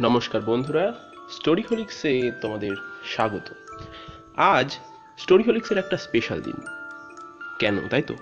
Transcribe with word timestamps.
নমস্কার 0.00 0.40
বন্ধুরা 0.40 0.94
স্টোরি 1.30 1.62
হলিক্সে 1.70 2.32
তোমাদের 2.42 2.70
স্বাগত। 3.04 3.50
আজ 4.36 4.78
স্টোরি 5.18 5.44
হলিক্সের 5.44 5.78
একটা 5.78 5.96
স্পেশাল 5.96 6.40
দিন। 6.40 6.56
কেন, 7.58 7.88
তাই 7.88 8.02
তো? 8.02 8.14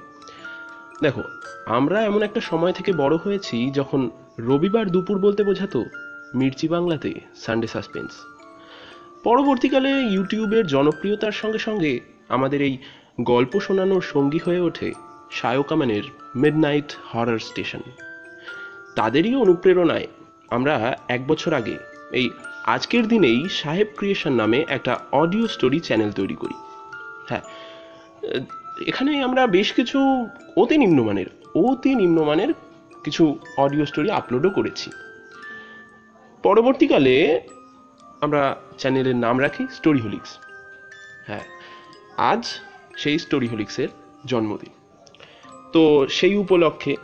দেখো, 1.03 1.23
আমরা 1.67 2.05
এমন 2.05 2.23
একটা 2.23 2.41
সময় 2.41 2.73
থেকে 2.73 2.93
বড় 2.93 3.17
হয়েছি 3.17 3.71
যখন 3.71 4.11
রবিবার 4.39 4.91
দুপুর 4.91 5.19
বলতে 5.19 5.45
বোঝাতো 5.45 5.85
মির্চি 6.35 6.69
বাংলাতে 6.69 7.15
সানডে 7.37 7.67
সাসপেন্স 7.67 8.11
পরবর্তীকালে 9.25 9.91
ইউটিউবের 9.91 10.67
জনপ্রিয়তার 10.67 11.33
সঙ্গে 11.33 11.59
সঙ্গে 11.59 12.01
আমাদের 12.29 12.63
এই 12.63 12.79
গল্প 13.23 13.61
শোনানোর 13.61 14.03
সঙ্গী 14.03 14.39
হয়ে 14.45 14.61
ওঠে 14.61 14.93
শায়কামানের 15.31 16.03
মিডনাইট 16.37 16.97
হরার 17.15 17.39
স্টেশন 17.39 17.81
তাদেরই 18.95 19.35
অনুপ্রেরণায় 19.35 20.07
আমরা 20.51 20.75
এক 21.09 21.23
বছর 21.27 21.53
আগে, 21.55 21.77
এই 22.13 22.27
আজকের 22.65 23.09
দিনেই 23.09 23.49
সাহেব 23.49 23.89
ক্রিয়েশন 23.97 24.33
নামে 24.33 24.65
একটা 24.69 24.93
অডিও 25.13 25.47
স্টোরি 25.47 25.79
চ্যানেল 25.81 26.11
তৈরি 26.13 26.35
করি। 26.35 26.57
হ্যাঁ 27.29 27.45
এখানে 28.87 29.23
আমরা 29.23 29.47
বেশ 29.47 29.73
কিছু 29.73 29.99
অতি 30.57 30.77
নিম্নমানের 30.79 31.29
অতি 31.55 31.95
নিম্নমানের 31.95 32.51
কিছু 33.05 33.39
অডিও 33.57 33.85
স্টোরি 33.87 34.11
আপলোডও 34.11 34.51
করেছি। 34.51 34.91
পরবর্তীকালে 36.43 37.41
আমরা 38.21 38.43
চ্যানেলের 38.79 39.17
নাম 39.17 39.41
রাখি 39.41 39.67
স্টোরি 39.79 40.01
হোলিক্স 40.01 40.31
হ্যাঁ 41.27 41.45
আজ 42.31 42.43
সেই 42.97 43.19
স্টোরি 43.19 43.49
হোলিক্সের 43.49 43.89
জন্মদিন। 44.27 44.73
তো 45.73 46.07
সেই 46.09 46.37
উপলক্ষে, 46.37 46.97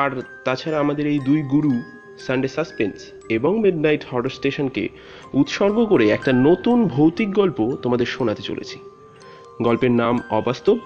আর 0.00 0.10
তাছাড়া 0.44 0.78
আমাদের 0.80 1.06
এই 1.06 1.18
দুই 1.18 1.42
গুরু 1.42 1.72
সানডে 2.26 2.48
সাসপেন্স 2.48 2.94
এবং 3.28 3.60
মিডনাইট 3.60 4.04
হরর 4.04 4.28
স্টেশনকে 4.28 4.88
উৎসর্গ 5.34 5.84
করে 5.84 6.10
একটা 6.10 6.32
নতুন 6.32 6.88
ভৌতিক 6.88 7.34
গল্প 7.34 7.76
তোমাদের 7.82 8.06
শোনাতে 8.06 8.42
চলেছি। 8.42 8.78
গল্পের 9.62 9.90
নাম 9.90 10.18
অবাস্তব, 10.30 10.78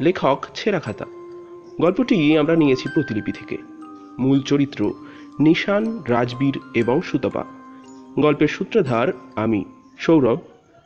লেখক 0.00 0.46
ছেঁড়া 0.54 0.80
খাতা। 0.80 1.04
গল্পটি 1.80 2.38
আমরা 2.38 2.56
নিয়েছি 2.56 2.88
প্রতিলিপি 2.94 3.32
থেকে। 3.32 3.58
মূল 4.18 4.40
চরিত্র 4.40 4.92
নিশান, 5.40 6.02
রাজবীর 6.08 6.60
এবং 6.74 7.02
সুতপা। 7.02 7.44
গল্পের 8.20 8.48
সূত্রধার 8.48 9.08
আমি, 9.36 9.64
সৌরভ। 9.98 10.38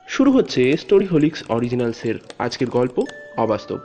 শুরু 0.09 0.33
হচ্ছে 0.33 0.77
স্টোরি 0.77 1.07
হোলিক্স 1.07 1.43
অরিজিনালসের 1.49 2.15
আজকের 2.39 2.69
গল্প 2.69 3.05
অবাস্তব। 3.37 3.79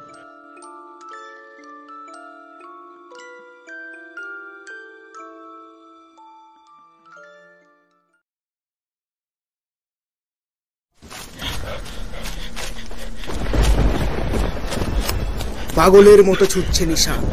পাগলের 15.76 16.24
মতো 16.24 16.46
ছুটছে 16.46 16.86
নিশান। 16.86 17.26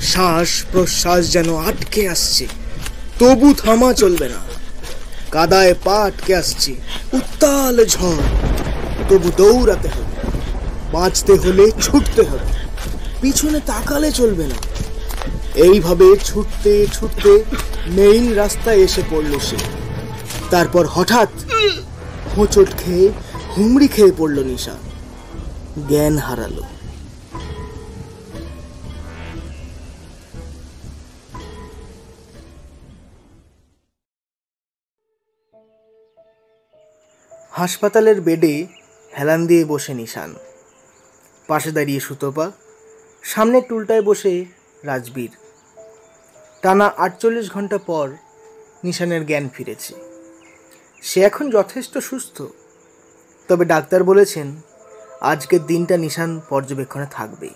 শ্বাস 0.00 0.64
প্রশ্বাস 0.72 1.32
যেন 1.32 1.56
আটকে 1.56 2.08
আসছে। 2.08 2.46
তবু 3.18 3.54
থামা 3.54 3.92
চলবে 3.92 4.28
না। 4.28 4.36
কাদায় 5.30 5.74
পা 5.84 6.04
আটকে 6.04 6.36
আসছে। 6.36 6.74
উত্তাল 7.12 7.86
ঝড়। 7.86 8.22
তবু 9.08 9.32
দৌড়াতে 9.36 9.88
হবে। 9.88 10.38
বাঁচতে 10.92 11.32
হলে 11.32 11.70
ছুটতে 11.82 12.22
হবে। 12.22 12.46
পিছনে 13.20 13.60
তাকালে 13.66 14.12
চলবে 14.12 14.46
না। 14.46 14.54
এইভাবে 15.54 16.16
ছুটতে 16.24 16.86
ছুটতে 16.92 17.44
মেইন 17.86 18.32
রাস্তায় 18.32 18.76
এসে 18.76 19.02
পড়ল 19.10 19.38
সে। 19.38 19.56
তারপর 20.50 20.86
হঠাৎ 20.86 21.28
হোঁচট 22.36 22.78
খেয়ে 22.78 23.08
হুমড়ি 23.56 23.88
খেয়ে 23.88 24.12
পড়ল 24.18 24.42
নিশান। 24.44 24.76
জ্ঞান 25.88 26.18
হারালো। 26.18 26.62
হাসপাতালের 37.58 38.18
বেডে 38.26 38.54
হেলান 39.12 39.40
দিয়ে 39.46 39.64
বসে 39.72 39.92
নিশান। 40.00 40.30
পাশে 41.48 41.70
দাঁড়িয়ে 41.76 42.00
সুতপা 42.06 42.46
সামনের 43.22 43.64
টুলটায় 43.68 44.04
বসে 44.08 44.32
রাজবীর। 44.88 45.32
টানা 46.62 46.86
আটচল্লিশ 47.04 47.46
ঘণ্টা 47.54 47.78
পর 47.88 48.06
নিশানের 48.84 49.22
জ্ঞান 49.28 49.44
ফিরেছে। 49.54 49.92
সে 51.02 51.18
এখন 51.28 51.44
যথেষ্ট 51.56 51.94
সুস্থ। 52.08 52.36
তবে 53.48 53.64
ডাক্তার 53.72 54.00
বলেছেন 54.10 54.48
আজকের 55.32 55.62
দিনটা 55.70 55.96
নিশান 56.04 56.30
পর্যবেক্ষণে 56.50 57.08
থাকবে 57.16 57.50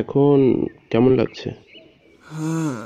এখন 0.00 0.38
কেমন 0.90 1.12
লাগছে? 1.20 1.48
হ্যাঁ 2.30 2.78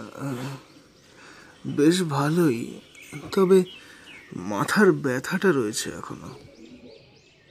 বেশ 1.78 1.96
ভালোই। 2.16 2.62
তবে 3.32 3.62
মাথার 4.36 4.92
ব্যথাটা 4.92 5.52
রয়েছে 5.52 5.90
এখনও। 5.90 6.30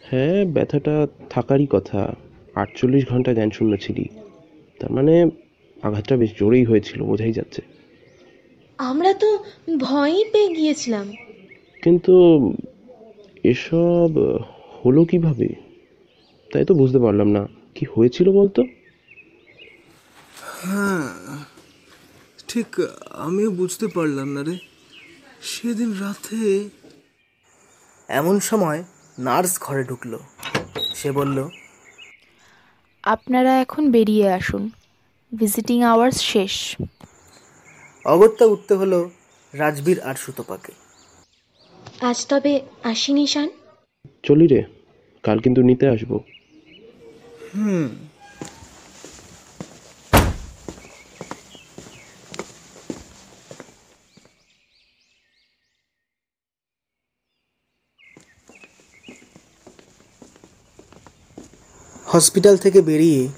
হ্যাঁ 0.04 0.46
ব্যথাটা 0.46 1.08
থাকারই 1.30 1.68
কথা। 1.70 2.16
আটচল্লিশ 2.56 3.10
ঘণ্টা 3.10 3.34
জ্ঞান 3.34 3.52
শূন্য 3.52 3.78
ছিলি 3.82 4.06
তার 4.80 4.92
মানে 4.92 5.32
আঘাতটা 5.84 6.18
বেশ 6.18 6.32
জোরেই 6.40 6.66
হয়েছিল 6.66 7.04
বোঝাই 7.04 7.34
যাচ্ছে। 7.34 7.62
আমরা 8.78 9.14
তো 9.14 9.44
ভয়ই 9.80 10.26
পেয়ে 10.32 10.56
গিয়েছিলাম। 10.56 11.12
কিন্তু 11.84 12.14
এসব 13.44 14.12
হলো 14.86 15.06
কীভাবে? 15.06 15.48
তাই 16.54 16.66
তো 16.66 16.74
বুঝতে 16.74 17.00
পারলাম 17.00 17.28
না। 17.28 17.48
কি 17.76 17.86
হয়েছিল 17.96 18.32
বলতো? 18.32 18.64
হ্যাঁ 20.62 21.10
ঠিক 22.48 22.68
আমিও 23.12 23.52
বুঝতে 23.52 23.88
পারলাম 23.88 24.30
না 24.30 24.44
রে। 24.44 24.71
সেদিন 25.42 25.90
রাতে 26.00 26.70
এমন 28.10 28.40
সময় 28.40 28.84
নার্স 29.18 29.54
ঘরে 29.62 29.84
ঢুকলো। 29.84 30.20
সে 30.96 31.12
বলল 31.12 31.38
আপনারা 33.04 33.60
এখন 33.62 33.92
বেরিয়ে 33.92 34.30
আসুন। 34.30 34.64
ভিজিটিং 35.32 35.84
আওয়ার্স 35.84 36.18
শেষ। 36.22 36.56
অগত্যা 38.06 38.46
উঠতে 38.46 38.74
হলো 38.76 39.10
রাজবীর 39.54 40.00
আর 40.00 40.16
সুতপাকে। 40.16 40.72
আজ 42.02 42.26
তবে 42.26 42.62
আসি 42.84 43.14
নিশান 43.14 43.50
চলি 44.24 44.48
রে 44.48 44.62
কাল 45.24 45.40
কিন্তু 45.40 45.62
নিতে 45.62 45.86
আসব। 45.90 46.12
হসপিটাল 62.14 62.58
থেকে 62.58 62.82
বেরিয়ে 62.82 63.30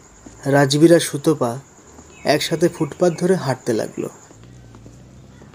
রাজবীর 0.46 0.94
আর 0.94 1.00
সুতপা 1.00 1.60
একসাথে 2.24 2.70
ফুটপাত 2.70 3.14
ধরে 3.20 3.36
হাঁটতে 3.36 3.74
লাগল। 3.74 4.08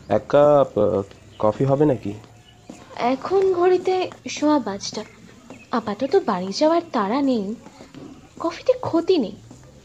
এক 0.08 0.22
কাপ 0.28 0.78
আহ, 0.78 1.02
কফি 1.38 1.64
হবে 1.64 1.84
নাকি? 1.84 2.12
এখন 2.96 3.52
ঘড়িতে 3.52 4.10
সোয়া 4.28 4.58
পাঁচটা। 4.58 5.04
আপাতত 5.70 6.20
বাড়ি 6.26 6.52
যাওয়ার 6.58 6.82
তাড়া 6.92 7.22
নেই। 7.22 7.54
কফিতে 8.40 8.72
ক্ষতি 8.72 9.18
নেই। 9.18 9.36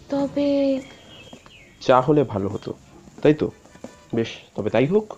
তবে 0.09 0.81
চা 1.81 2.01
হলে 2.01 2.23
ভালো 2.23 2.49
হতো। 2.49 2.73
তাই 3.21 3.33
তো? 3.33 3.51
বেশ 4.15 4.27
তবে 4.55 4.69
তাই 4.69 4.85
হোক। 4.85 5.17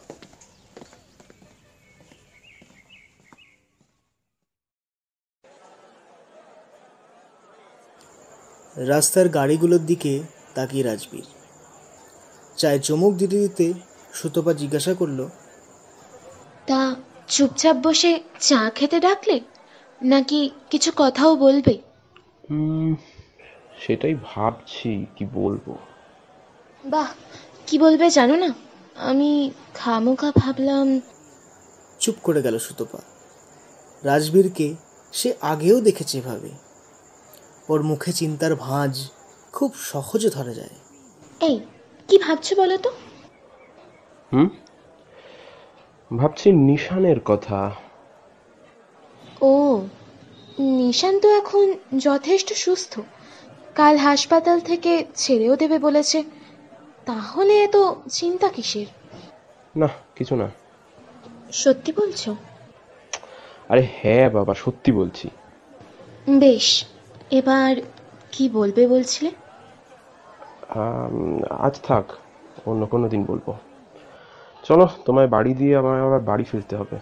রাস্তার 8.78 9.30
গাড়িগুলোর 9.30 9.80
দিকে 9.80 10.24
তাকিয়ে 10.56 10.84
রাজবীর। 10.84 11.24
চায় 12.58 12.80
চমক 12.80 13.14
দিতে 13.14 13.40
দিতে 13.40 13.74
সুতপা 14.14 14.54
জিজ্ঞাসা 14.54 14.94
করল 14.94 15.28
তা 16.68 16.96
চুপচাপ 17.28 17.76
বসে 17.76 18.20
চা 18.40 18.70
খেতে 18.76 19.00
ডাকলে? 19.00 19.42
নাকি 20.02 20.50
কিছু 20.70 20.92
কথাও 20.96 21.36
বলবে? 21.36 21.82
হুম 22.50 22.96
সেটাই 23.80 24.16
ভাবছি 24.24 25.06
কি 25.16 25.26
বলব? 25.34 25.76
বাহ 26.86 27.08
কি 27.68 27.80
বলবে 27.80 28.10
জানো 28.10 28.36
না? 28.36 28.54
আমি 28.96 29.52
খামোখা 29.74 30.32
ভাবলাম। 30.36 31.00
চুপ 32.00 32.16
করে 32.24 32.42
গেল 32.42 32.60
সুতপা। 32.60 33.00
রাজবীরকে 34.04 34.76
সে 35.12 35.34
আগেও 35.42 35.82
দেখেছে 35.82 36.18
এভাবে। 36.18 36.65
ওর 37.70 37.84
মুখে 37.84 38.14
চিন্তার 38.14 38.56
ভাঁজ 38.56 39.10
খুব 39.54 39.74
সহজে 39.76 40.30
ধরা 40.30 40.54
যায়। 40.54 40.76
এই 41.42 41.60
কি 42.08 42.18
ভাবছ 42.18 42.54
বলো 42.54 42.78
তো? 42.78 42.92
হুম? 44.34 44.50
ভাবছি 46.18 46.52
নিশানের 46.52 47.20
কথা। 47.26 47.72
ও 49.42 49.82
নিশান 50.60 51.20
তো 51.20 51.38
এখন 51.38 51.76
যথেষ্ট 51.98 52.54
সুস্থ। 52.54 53.00
কাল 53.76 53.98
হাসপাতাল 53.98 54.60
থেকে 54.60 55.06
ছেড়েও 55.16 55.56
দেবে 55.56 55.80
বলেছে। 55.80 56.24
তাহলে 57.06 57.64
এত 57.64 57.78
চিন্তা 58.10 58.48
কিসের? 58.48 58.86
না 59.76 59.88
কিছু 60.16 60.36
না। 60.36 60.52
সত্যি 61.52 61.92
বলছো? 61.92 62.36
আরে 63.70 63.88
হ্যাঁ 64.02 64.30
বাবা 64.30 64.54
সত্যি 64.54 64.92
বলছি। 64.92 65.30
বেশ 66.40 66.86
এবার 67.40 67.74
কি 68.32 68.50
বলবে 68.50 68.88
বলছিলে? 68.88 69.30
আজ 71.66 71.76
থাক 71.88 72.06
অন্য 72.70 72.82
কোনো 72.86 73.06
দিন 73.10 73.22
বলব। 73.32 73.48
চলো 74.64 74.86
তোমায় 75.06 75.28
বাড়ি 75.28 75.54
দিয়ে 75.54 75.74
আমার 75.78 75.96
আবার 76.08 76.22
বাড়ি 76.30 76.44
ফিরতে 76.52 76.76
হবে। 76.76 76.98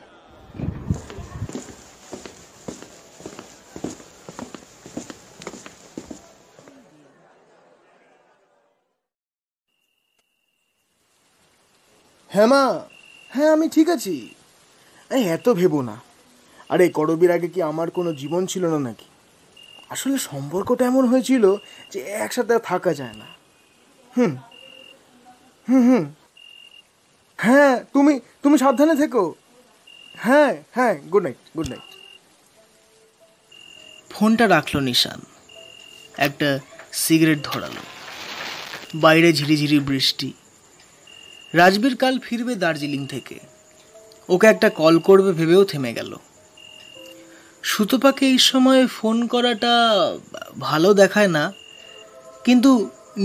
হ্যাঁ 12.31 12.47
মা 12.47 12.63
হ্যাঁ 13.31 13.49
আমি 13.55 13.67
ঠিক 13.69 13.87
আছি। 13.89 14.13
এই 15.11 15.23
এত 15.35 15.49
ভেবো 15.49 15.81
না। 15.81 15.95
আরে 16.69 16.85
করবির 16.89 17.31
আগে 17.31 17.47
কি 17.47 17.59
আমার 17.61 17.87
কোনো 17.91 18.13
জীবন 18.13 18.45
ছিল 18.45 18.65
না 18.73 18.79
নাকি? 18.79 19.07
আসলে 19.93 20.17
সম্পর্কটা 20.17 20.85
এমন 20.85 21.05
হয়েছিল 21.05 21.55
যে 21.91 21.99
একসাথে 21.99 22.59
থাকা 22.59 22.93
যায় 22.93 23.13
না। 23.13 23.25
হুম। 24.17 24.35
হুম 25.69 25.83
হুম। 25.89 26.13
হ্যাঁ 27.37 27.83
তুমি 27.93 28.19
তুমি 28.43 28.57
সাবধানে 28.57 28.95
থেকো। 28.95 29.35
হ্যাঁ 30.15 30.55
হ্যাঁ 30.71 30.95
গুড 30.95 31.23
নাইট 31.23 31.35
গুড 31.57 31.69
নাইট 31.69 31.87
ফোনটা 34.09 34.47
রাখল 34.47 34.79
নিশান। 34.79 35.21
একটা 36.17 36.59
সিগারেট 36.91 37.39
ধরালো। 37.43 37.81
বাইরে 38.95 39.33
ঝিরিঝিরি 39.33 39.79
বৃষ্টি। 39.79 40.33
রাজবীর 41.53 41.95
কাল 41.95 42.19
ফিরবে 42.19 42.55
দার্জিলিং 42.55 43.07
থেকে। 43.07 43.39
ওকে 44.29 44.47
একটা 44.47 44.69
কল 44.69 44.99
করবে 44.99 45.31
ভেবেও 45.31 45.63
থেমে 45.65 45.93
গেল। 45.93 46.15
সুতপাকে 47.71 48.24
এই 48.33 48.39
সময় 48.51 48.81
ফোন 48.98 49.18
করাটা 49.33 49.74
ভালো 50.68 50.89
দেখায় 51.01 51.31
না, 51.38 51.44
কিন্তু 52.45 52.71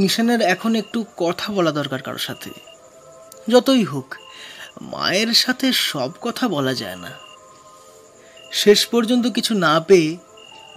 নিশানের 0.02 0.40
এখন 0.54 0.72
একটু 0.82 0.98
কথা 1.22 1.46
বলা 1.56 1.72
দরকার 1.78 2.00
কারোর 2.06 2.24
সাথে। 2.28 2.50
যতই 3.52 3.84
হোক, 3.92 4.08
মায়ের 4.92 5.30
সাথে 5.42 5.66
সব 5.90 6.10
কথা 6.24 6.44
বলা 6.54 6.74
যায় 6.74 6.98
না। 7.04 7.12
শেষ 8.52 8.80
পর্যন্ত 8.92 9.24
কিছু 9.36 9.52
না 9.66 9.74
পেয়ে 9.88 10.10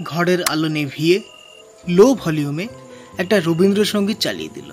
ঘরের 0.03 0.41
আলো 0.53 0.69
নেভিয়ে 0.77 1.17
লো 1.97 2.07
ভলিউমে 2.21 2.65
একটা 3.21 3.35
রবীন্দ্রসঙ্গীত 3.47 4.17
চালিয়ে 4.25 4.53
দিল। 4.57 4.69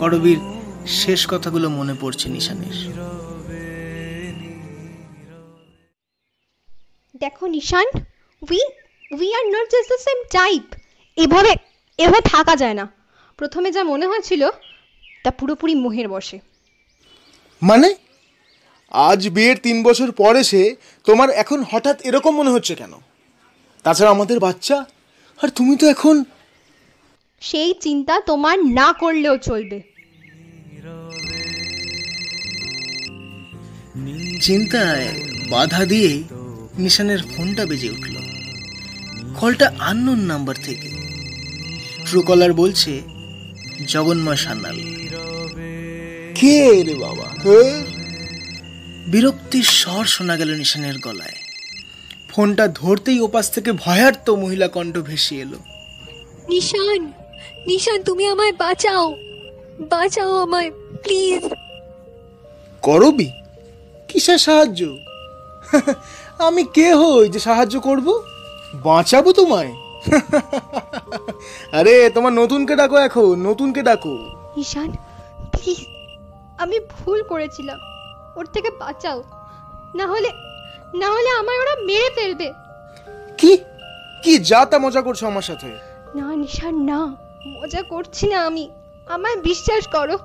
করবীর 0.00 0.38
শেষ 0.86 1.26
কথাগুলো 1.28 1.68
মনে 1.68 1.94
পড়ছে 2.00 2.28
নিশানের। 2.28 2.76
দেখো 7.16 7.46
Nishan 7.46 7.86
we 8.50 8.60
we 9.10 9.34
are 9.34 9.44
not 9.46 9.70
just 9.70 9.88
the 9.88 9.98
same 9.98 10.24
type 10.32 10.62
এভাবে 11.16 11.52
এভাবে 11.98 12.20
থাকা 12.20 12.56
যায় 12.56 12.74
না। 12.74 12.88
প্রথমে 13.36 13.72
যা 13.72 13.84
মনে 13.84 14.06
হয়েছিল 14.06 14.50
তা 15.24 15.30
পুরোপুরি 15.30 15.74
মোহের 15.74 16.08
বসে। 16.08 16.40
মানে? 17.62 17.94
আজ 18.90 19.28
বিয়ের 19.28 19.56
তিন 19.62 19.82
বছর 19.82 20.12
পর 20.12 20.36
এসে 20.36 20.76
তোমার 21.04 21.30
এখন 21.30 21.64
হঠাৎ 21.70 22.00
এরকম 22.00 22.36
মনে 22.36 22.50
হচ্ছে 22.50 22.74
কেন? 22.74 22.92
তাছাড়া 23.82 24.10
আমাদের 24.10 24.40
বাচ্চা 24.40 24.84
আর 25.42 25.48
তুমি 25.48 25.76
তো 25.76 25.86
এখন 25.86 26.24
সেই 27.40 27.74
চিন্তা 27.80 28.20
তোমার 28.20 28.64
না 28.64 28.92
করলেও 28.92 29.36
চলবে। 29.36 29.89
চিন্তায় 34.40 35.08
বাধা 35.48 35.86
দিয়ে 35.86 36.22
নিশানের 36.78 37.18
ফোনটা 37.36 37.66
বেজে 37.66 37.90
উঠল। 37.90 38.14
কলটা 39.40 39.72
আননোন 39.78 40.18
নাম্বার 40.18 40.56
থেকে। 40.56 40.90
ট্রুকলার 42.06 42.52
বলছে 42.52 43.02
জগন্ময় 43.86 44.36
সান্যাল। 44.36 44.76
কে 46.34 46.82
রে 46.82 46.94
বাবা? 46.94 47.24
বিরক্তির 49.06 49.62
স্বর 49.62 50.04
শোনা 50.04 50.36
গেল 50.36 50.54
নিশানের 50.54 50.98
গলায়। 50.98 51.32
ফোনটা 52.30 52.68
ধরতেই 52.68 53.20
ওপাশ 53.20 53.50
থেকে 53.50 53.72
ভয়ার্ত 53.72 54.30
মহিলা 54.30 54.68
কণ্ঠ 54.68 54.98
ভেসে 54.98 55.36
এলো। 55.36 55.58
নিশান 56.48 57.12
নিশান 57.66 58.02
তুমি 58.02 58.26
আমায় 58.26 58.52
বাঁচাও। 58.52 59.16
বাঁচাও 59.80 60.36
আমায় 60.36 60.70
প্লিজ। 60.70 61.42
করবি? 62.82 63.30
কিসের 64.12 64.38
সাহায্য? 64.38 64.96
আমি 66.38 66.64
কে 66.64 66.94
হই 66.94 67.28
যে 67.28 67.38
সাহায্য 67.38 67.80
করব? 67.80 68.22
বাঁচাবো 68.74 69.32
তোমায়? 69.32 69.72
আরে 71.72 72.10
তোমার 72.10 72.32
নতুনকে 72.32 72.76
ডাকো 72.76 72.96
এখন 72.96 73.34
নতুনকে 73.42 73.82
ডাকো। 73.82 74.18
ঈশান 74.56 74.92
প্লিজ 75.52 75.86
আমি 76.58 76.80
ভুল 76.80 77.22
করেছিলাম। 77.22 77.78
ওর 78.36 78.46
থেকে 78.46 78.70
বাঁচাও। 78.70 79.22
না 79.94 80.06
হলে 80.06 80.30
না 80.94 81.10
হলে 81.10 81.30
আমায় 81.30 81.58
ওরা 81.58 81.74
মেরে 81.84 82.10
ফেলবে। 82.14 82.52
কি? 83.38 83.58
কি 84.24 84.38
যা 84.38 84.66
তা 84.66 84.78
মজা 84.78 85.02
করছ 85.02 85.24
আমার 85.24 85.42
সাথে? 85.42 85.66
না 86.14 86.36
নিশান 86.36 86.74
না। 86.74 87.16
মজা 87.46 87.82
করছি 87.82 88.26
না 88.26 88.46
আমি। 88.46 88.70
আমায় 89.06 89.36
বিশ্বাস 89.36 89.86
করো 89.86 90.18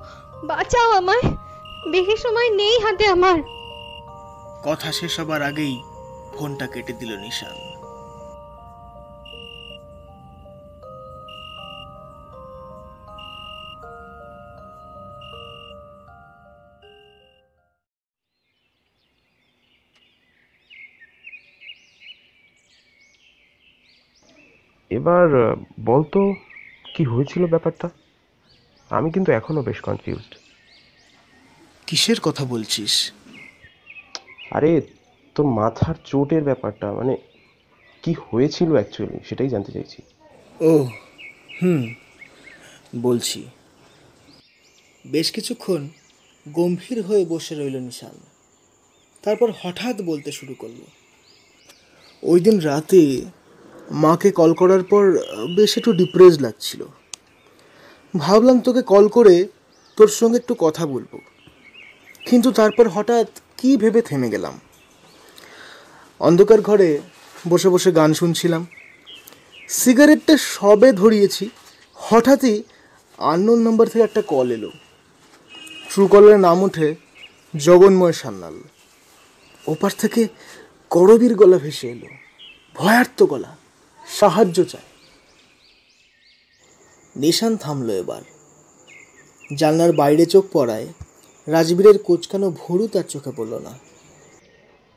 বাঁচাও 0.44 0.90
আমায়। 0.90 1.22
বেশি 1.90 2.16
সময় 2.16 2.50
নেই 2.50 2.78
হাতে 2.78 3.06
আমার। 3.06 3.38
কথা 4.64 4.92
শেষ 4.92 5.20
হবার 5.20 5.42
আগেই 5.42 5.82
ফোনটা 6.34 6.66
কেটে 6.66 6.92
দিল 6.92 7.12
নিশান। 7.16 7.56
এবার 24.90 25.28
বলতো 25.80 26.34
কি 26.94 27.04
হয়েছিল 27.04 27.46
ব্যাপারটা? 27.46 27.88
আমি 28.90 29.08
কিন্তু 29.10 29.32
এখনও 29.32 29.62
বেশ 29.62 29.80
কনফিউজড 29.80 30.32
কিসের 31.86 32.20
কথা 32.20 32.44
বলছিস? 32.44 33.12
আরে, 34.50 34.80
তোর 35.34 35.46
মাথার 35.46 35.94
চোটের 36.04 36.42
ব্যাপারটা 36.42 36.92
মানে 36.92 37.16
কি 38.02 38.14
হয়েছিল 38.30 38.72
অ্যাকচুয়ালি 38.72 39.18
সেটাই 39.24 39.48
জানতে 39.48 39.72
চাইছি। 39.72 40.02
ও, 40.60 40.88
হুম, 41.62 41.94
বলছি। 42.96 43.44
বেশ 45.06 45.32
কিছুক্ষণ 45.32 45.88
গম্ভীর 46.52 47.02
হয়ে 47.02 47.24
বসে 47.24 47.54
রইল 47.54 47.76
নিশান। 47.76 48.20
তারপর 49.22 49.52
হঠাৎ 49.62 50.02
বলতে 50.02 50.32
শুরু 50.32 50.54
করল, 50.54 50.80
ওই 52.22 52.40
দিন 52.40 52.58
রাতে 52.58 53.20
মাকে 53.90 54.30
কল 54.30 54.54
করার 54.54 54.84
পর 54.84 55.18
বেশ 55.56 55.78
একটু 55.78 55.92
ডিপ্রেস 55.92 56.40
লাগছিল। 56.40 56.84
ভাবলাম 58.18 58.60
তোকে 58.60 58.82
কল 58.82 59.08
করে 59.08 59.46
তোর 59.96 60.08
সঙ্গে 60.08 60.36
একটু 60.36 60.54
কথা 60.58 60.86
বলব। 60.86 61.18
কিন্তু 62.26 62.52
তারপর 62.52 62.88
হঠাৎ 62.88 63.26
কি 63.56 63.76
ভেবে 63.76 64.02
থেমে 64.02 64.30
গেলাম? 64.30 64.60
অন্ধকার 66.20 66.60
ঘরে 66.60 67.00
বসে 67.48 67.68
বসে 67.68 67.92
গান 67.92 68.14
শুনছিলাম। 68.14 68.66
সিগারেটটা 69.68 70.36
সবে 70.36 70.92
ধরিয়েছি। 70.92 71.50
হঠাৎই 71.94 72.62
আননোন 73.18 73.58
নাম্বার 73.58 73.88
থেকে 73.88 74.04
একটা 74.04 74.22
কল 74.22 74.50
এলো। 74.50 74.70
ট্রু 75.90 76.06
কলের 76.06 76.40
নাম 76.40 76.62
ওঠে 76.62 76.94
জগন্ময় 77.56 78.12
সান্যাল। 78.12 78.60
ওপার 79.66 79.90
থেকে 79.98 80.28
করবীর 80.90 81.34
গলা 81.34 81.58
ভেসে 81.58 81.90
এলো। 81.90 82.06
ভয়ার্ত 82.74 83.26
গলা। 83.26 83.56
সাহায্য 84.06 84.64
চায়। 84.64 84.82
নিশান 87.16 87.56
থামলো 87.56 87.92
এবার। 87.92 88.22
জানলার 89.56 89.92
বাইরে 89.92 90.26
চোখ 90.26 90.44
পড়ায় 90.52 90.86
রাজবীরের 91.46 91.98
কোচকানো 91.98 92.50
ভুরু 92.50 92.88
তার 92.88 93.02
চোখে 93.02 93.32
পড়ল 93.36 93.58
না। 93.58 93.78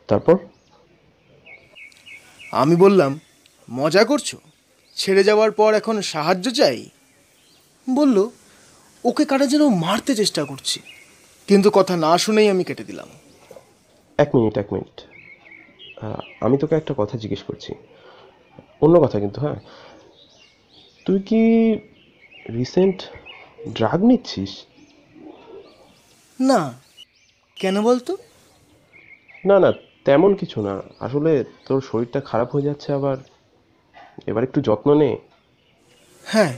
তারপর? 0.08 0.38
আমি 2.52 2.76
বললাম 2.76 3.20
মজা 3.70 4.04
করছ? 4.04 4.36
ছেড়ে 4.96 5.24
যাওয়ার 5.24 5.52
পর 5.52 5.74
এখন 5.74 6.02
সাহায্য 6.02 6.52
চাই? 6.52 6.90
বলল 7.96 8.30
ওকে 9.04 9.26
কারা 9.26 9.46
যেন 9.46 9.70
মারতে 9.70 10.16
চেষ্টা 10.16 10.46
করছি? 10.46 10.80
কিন্তু 11.48 11.70
কথা 11.74 11.98
না 11.98 12.18
শুনেই 12.18 12.50
আমি 12.50 12.64
কেটে 12.64 12.84
দিলাম। 12.84 13.08
এক 14.18 14.36
মিনিট 14.36 14.58
এক 14.58 14.74
মিনিট। 14.74 15.02
আমি 16.42 16.58
তোকে 16.58 16.76
একটা 16.76 16.94
কথা 16.98 17.18
জিজ্ঞেস 17.18 17.44
করছি। 17.44 17.74
অন্য 18.82 19.00
কথা 19.00 19.20
কিন্তু 19.20 19.42
হ্যাঁ? 19.42 19.60
তুই 21.06 21.20
কি 21.20 21.42
রিসেন্ট 22.58 23.04
ড্রাগ 23.74 24.04
নিচ্ছিস? 24.04 24.66
না। 26.40 26.74
কেন 27.56 27.82
বলতো? 27.82 28.18
না 29.46 29.60
না 29.60 29.74
তেমন 30.06 30.36
কিছু 30.36 30.62
না। 30.62 30.82
আসলে 31.00 31.44
তোর 31.66 31.82
শরীরটা 31.82 32.22
খারাপ 32.22 32.52
হয়ে 32.52 32.62
যাচ্ছে 32.62 32.94
আবার। 32.94 33.18
এবার 34.28 34.44
একটু 34.44 34.62
যত্ন 34.62 34.96
নে। 34.96 35.18
হ্যাঁ 36.26 36.58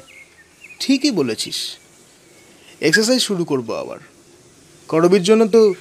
ঠিকই 0.80 1.12
বলেছিস। 1.12 1.78
এক্সারসাইজ 2.82 3.22
শুরু 3.22 3.46
করব 3.46 3.74
আবার। 3.74 3.98
করবির 4.88 5.24
জন্য 5.24 5.48
তো 5.48 5.74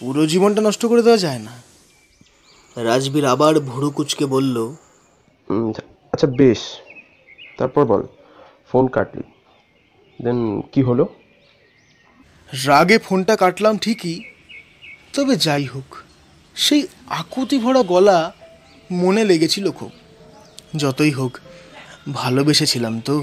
পুরো 0.00 0.26
জীবনটা 0.26 0.60
নষ্ট 0.62 0.86
করে 0.86 1.02
দেওয়া 1.02 1.18
যায় 1.18 1.38
না। 1.38 1.62
রাজবীর 2.76 3.24
আবার 3.24 3.60
ভুরু 3.60 3.90
কুচকে 3.90 4.26
বলল 4.26 4.74
আচ্ছা 6.12 6.26
বেশ। 6.26 6.58
তারপর 7.58 7.84
বল 7.84 8.02
ফোন 8.72 8.86
কাটলি। 8.86 9.22
দেন 10.22 10.60
কি 10.60 10.82
হলো? 10.82 11.08
রাগে 12.52 12.98
ফোনটা 12.98 13.36
কাটলাম 13.36 13.78
ঠিকই, 13.78 14.16
তবে 15.12 15.34
যাই 15.36 15.64
হোক, 15.64 15.88
সেই 16.54 16.82
আকুতি 17.10 17.58
ভরা 17.58 17.82
গলা 17.82 18.18
মনে 18.92 19.22
লেগেছিল 19.24 19.70
খুব। 19.70 19.90
যতই 20.76 21.10
হোক, 21.10 21.32
ভালোবেসেছিলাম 22.12 22.94
তো। 23.00 23.16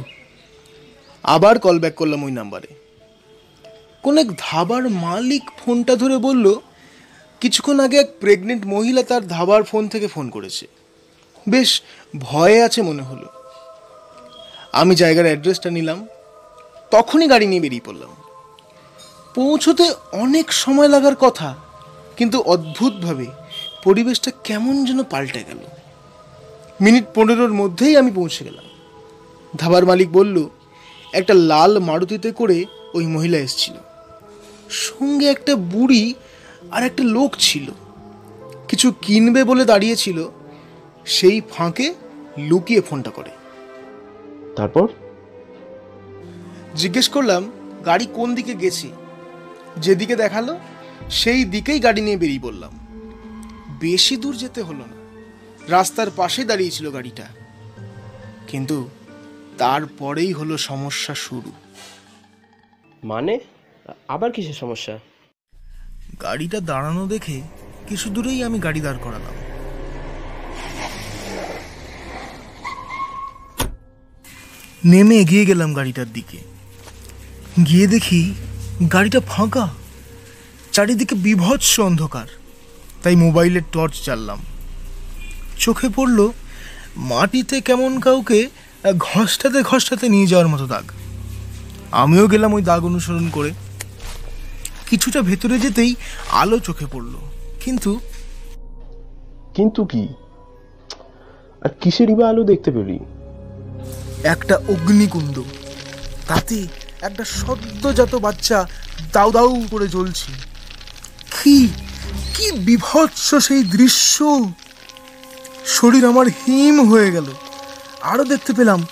আবার 1.24 1.56
কল 1.60 1.78
ব্যাক 1.80 1.96
করলাম 1.96 2.24
ওই 2.24 2.32
নাম্বারে 2.32 2.70
কোন 4.04 4.16
এক 4.18 4.30
ধাবার 4.38 4.84
মালিক 4.90 5.44
ফোনটা 5.60 5.94
ধরে 5.96 6.18
বলল, 6.18 6.46
কিছুক্ষণ 7.42 7.78
আগে 7.80 7.98
এক 8.00 8.10
প্রেগনেন্ট 8.20 8.64
মহিলা 8.66 9.04
তার 9.04 9.24
ধাবার 9.28 9.64
ফোন 9.64 9.84
থেকে 9.88 10.08
ফোন 10.08 10.30
করেছে। 10.30 10.66
বেশ 11.50 11.70
ভয়ে 12.18 12.60
আছে 12.64 12.80
মনে 12.82 13.04
হলো। 13.04 13.28
আমি 14.72 14.94
জায়গার 14.96 15.26
অ্যাড্রেসটা 15.26 15.70
নিলাম, 15.70 16.00
তখনই 16.92 17.28
গাড়ি 17.28 17.46
নিয়ে 17.48 17.62
বেরিয়ে 17.62 17.86
পড়লাম। 17.86 18.12
পৌঁছতে 19.36 19.94
অনেক 20.12 20.54
সময় 20.54 20.88
লাগার 20.88 21.16
কথা 21.16 21.56
কিন্তু 22.18 22.40
অদ্ভুতভাবে 22.40 23.26
পরিবেশটা 23.84 24.32
কেমন 24.44 24.86
যেন 24.86 25.04
পাল্টে 25.04 25.44
গেল। 25.44 25.58
মিনিট 26.82 27.04
পনেরোর 27.16 27.54
মধ্যেই 27.54 27.98
আমি 27.98 28.12
পৌঁছে 28.12 28.46
গেলাম। 28.46 28.66
ধাবার 29.58 29.86
মালিক 29.86 30.12
বলল 30.12 30.50
একটা 31.14 31.34
লাল 31.34 31.80
মারুতিতে 31.80 32.32
করে 32.32 32.66
ওই 32.94 33.08
মহিলা 33.08 33.38
এসেছিল। 33.38 33.74
সঙ্গে 34.70 35.30
একটা 35.30 35.56
বুড়ি 35.56 36.14
আর 36.72 36.84
একটা 36.84 37.04
লোক 37.04 37.36
ছিল। 37.40 37.72
কিছু 38.68 38.94
কিনবে 39.02 39.44
বলে 39.44 39.66
দাঁড়িয়েছিল। 39.66 40.30
সেই 41.06 41.42
ফাঁকে 41.50 41.94
লুকিয়ে 42.38 42.82
ফোনটা 42.82 43.10
করে। 43.10 43.30
তারপর? 44.56 44.88
জিজ্ঞেস 46.76 47.10
করলাম 47.10 47.52
গাড়ি 47.86 48.08
কোন 48.14 48.36
দিকে 48.36 48.54
গেছে? 48.54 49.01
যেদিকে 49.78 50.16
দেখাল 50.16 50.58
সেই 51.10 51.46
দিকেই 51.46 51.80
গাড়ি 51.80 52.02
নিয়ে 52.02 52.18
বেরিয়ে 52.18 52.40
পড়লাম। 52.40 52.88
বেশি 53.80 54.18
দূর 54.18 54.38
যেতে 54.38 54.62
হলো 54.62 54.80
না। 54.80 55.02
রাস্তার 55.68 56.08
পাশে 56.16 56.44
দাঁড়িয়েছিল 56.44 56.92
গাড়িটা। 56.92 57.28
কিন্তু 58.48 58.90
তারপরেই 59.58 60.34
হলো 60.34 60.58
সমস্যা 60.58 61.16
শুরু। 61.16 61.52
মানে? 63.04 63.40
আবার 64.08 64.32
কিসের 64.32 64.54
সমস্যা? 64.54 65.00
গাড়িটা 66.22 66.60
দাঁড়ানো 66.60 67.08
দেখে 67.08 67.42
কিছু 67.88 68.10
দূরেই 68.10 68.44
আমি 68.44 68.60
গাড়ি 68.60 68.82
দাঁড় 68.82 68.98
করালাম। 68.98 69.34
নেমে 74.86 75.16
এগিয়ে 75.18 75.46
গেলাম 75.46 75.74
গাড়িটার 75.74 76.14
দিকে। 76.14 76.38
গিয়ে 77.66 77.88
দেখি 77.88 78.34
গাড়িটা 78.88 79.20
ফাঁকা। 79.20 79.70
চারিদিকে 80.72 81.16
বিভৎস 81.16 81.80
অন্ধকার। 81.80 82.26
তাই 83.04 83.16
মোবাইলের 83.16 83.62
টর্চ 83.72 84.04
জ্বাললাম। 84.04 84.40
চোখে 85.60 85.90
পড়ল 85.90 86.30
মাটিতে 86.98 87.62
কেমন 87.62 88.00
কাউকে 88.00 88.50
ঘষটাতে 88.98 89.62
ঘষটাতে 89.62 90.10
নিয়ে 90.10 90.28
যাওয়ার 90.28 90.48
মতো 90.48 90.68
দাগ। 90.68 90.84
আমিও 91.92 92.28
গেলাম 92.28 92.54
ওই 92.54 92.62
দাগ 92.62 92.86
অনুসরণ 92.86 93.30
করে। 93.30 93.52
কিছুটা 94.90 95.22
ভেতরে 95.22 95.60
যেতেই 95.60 95.96
আলো 96.32 96.60
চোখে 96.60 96.86
পড়ল। 96.92 97.14
কিন্তু 97.60 98.00
কিন্তু 99.56 99.86
কি? 99.86 100.08
আর 101.62 101.70
কিসেরই 101.82 102.16
বা 102.16 102.30
আলো 102.30 102.44
দেখতে 102.44 102.72
পেলি? 102.72 103.00
একটা 104.24 104.56
অগ্নিকুণ্ড। 104.56 105.42
তাতে 106.28 106.68
একটা 107.02 107.26
সদ্যজাত 107.26 108.16
বাচ্চা 108.16 108.68
দাউ 109.14 109.32
দাউ 109.32 109.66
করে 109.72 109.88
জ্বলছে। 109.88 110.32
কি 111.32 111.68
কি 112.36 112.52
বিভৎস 112.52 113.36
সেই 113.48 113.64
দৃশ্য! 113.64 114.16
শরীর 115.66 116.06
আমার 116.06 116.28
হিম 116.28 116.90
হয়ে 116.90 117.12
গেল। 117.12 117.28
আরও 118.02 118.24
দেখতে 118.24 118.54
পেলাম 118.54 118.86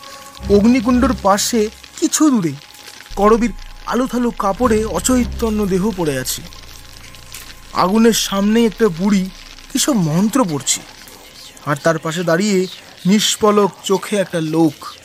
অগ্নিকুণ্ডর 0.50 1.13
পাশে 1.24 1.70
কিছু 2.00 2.30
দূরে 2.30 2.54
করবীর 3.16 3.51
আলো 3.88 4.08
থালো 4.08 4.32
কাপড়ে 4.32 4.86
অচৈতন্য 4.86 5.66
দেহ 5.66 5.92
পড়ে 5.98 6.18
আছে। 6.18 6.42
আগুনের 7.74 8.13
সামনেই 8.13 8.66
একটা 8.66 8.88
বুড়ি 8.89 9.30
কিসব 9.72 9.94
মন্ত্র 9.94 10.44
পড়ছে। 10.44 10.82
আর 11.66 11.75
তার 11.75 12.00
পাশে 12.00 12.24
দাঁড়িয়ে 12.24 12.68
নিষ্পলক 13.06 13.72
চোখে 13.84 14.16
একটা 14.16 14.42
লোক। 14.42 14.99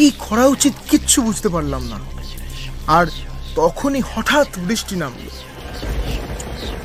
কি 0.00 0.12
করা 0.18 0.46
উচিত 0.46 0.72
কিচ্ছু 0.90 1.22
বুঝতে 1.22 1.48
পারলাম 1.48 1.84
না। 1.86 1.98
আর 2.86 3.06
তখনই 3.54 4.02
হঠাৎ 4.14 4.48
বৃষ্টি 4.58 4.96
নামলো। 4.96 5.30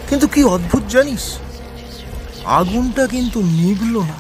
কিন্তু 0.10 0.28
কি 0.28 0.44
অদ্ভুত 0.44 0.84
জানিস? 0.90 1.38
আগুনটা 2.46 3.08
কিন্তু 3.08 3.42
নিভল 3.42 4.02
না। 4.02 4.14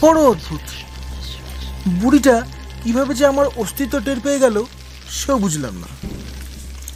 বড় 0.00 0.20
অদ্ভুত। 0.20 0.60
বুড়িটা 1.88 2.42
কীভাবে 2.84 3.14
যে 3.14 3.26
আমার 3.26 3.46
অস্তিত্ব 3.56 4.00
টের 4.00 4.20
পেয়ে 4.20 4.38
গেল, 4.38 4.64
সেও 5.10 5.38
বুঝলাম 5.38 5.74
না। 5.78 6.08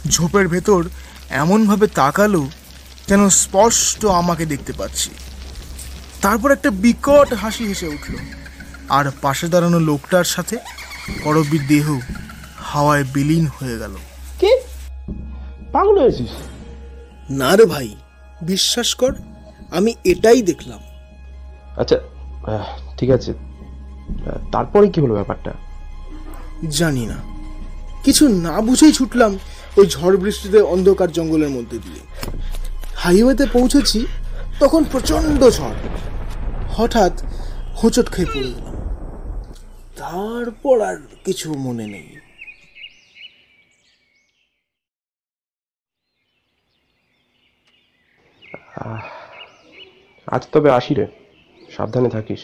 ঝোপের 0.09 0.47
ভেতর 0.47 0.89
এমনভাবে 1.29 1.87
তাকালো 1.87 2.49
যেন 3.07 3.29
স্পষ্ট 3.29 4.05
আমাকে 4.05 4.45
দেখতে 4.45 4.73
পাচ্ছি। 4.73 5.09
তারপর 6.21 6.51
একটা 6.51 6.69
বিকট 6.69 7.33
হাসি 7.33 7.65
হেসে 7.65 7.87
উঠল। 7.87 8.15
আর 8.89 9.11
পাশে 9.21 9.47
দাঁড়ানো 9.47 9.79
লোকটার 9.79 10.23
সাথে 10.23 10.57
করবীর 11.23 11.67
দেহ 11.67 11.99
হাওয়ায় 12.57 13.03
বিলীন 13.03 13.47
হয়ে 13.47 13.77
গেল। 13.77 13.95
কে? 14.39 14.61
পাগল 15.71 16.01
হয়েছিস? 16.01 16.29
না 17.29 17.55
রে 17.55 17.65
ভাই 17.65 17.95
বিশ্বাস 18.41 18.95
কর 18.95 19.15
আমি 19.71 19.95
এটাই 20.03 20.41
দেখলাম। 20.41 20.79
আচ্ছা 21.77 21.95
আহ, 22.51 22.95
ঠিক 22.97 23.09
আছে। 23.09 23.31
আহ, 23.31 24.51
তারপরে 24.51 24.87
কি 24.87 25.01
হলো 25.01 25.13
ব্যাপারটা? 25.13 25.51
জানি 26.69 27.05
না। 27.05 27.15
কিছু 28.03 28.27
না 28.27 28.61
বুঝেই 28.61 28.91
ছুটলাম 28.91 29.39
ওই 29.77 29.87
ঝড় 29.87 30.17
বৃষ্টিতে 30.17 30.61
অন্ধকার 30.61 31.11
জঙ্গলের 31.11 31.49
মধ্যে 31.49 31.77
দিয়ে। 31.77 31.99
হাইওয়েতে 32.95 33.45
পৌঁছেছি 33.45 34.05
তখন 34.59 34.83
প্রচণ্ড 34.83 35.49
ঝড়। 35.49 35.73
হঠাৎ 36.69 37.23
হোঁচট 37.83 38.11
খেয়ে 38.11 38.25
পড়ে। 38.25 38.43
গেলাম 38.43 38.66
তারপর 39.97 40.77
আর 40.89 40.97
কিছু 41.25 41.47
মনে 41.65 41.87
নেই। 41.93 42.09
আজ 50.27 50.43
তবে 50.51 50.69
আসি 50.77 50.93
রে। 50.97 51.05
সাবধানে 51.75 52.09
থাকিস। 52.09 52.43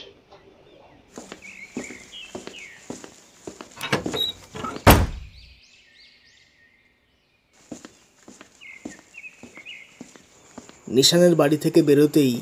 নিশানের 10.88 11.34
বাড়ি 11.36 11.58
থেকে 11.58 11.80
বেরোতেই 11.82 12.34